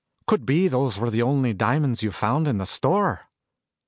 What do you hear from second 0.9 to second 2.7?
were the only diamonds you found in the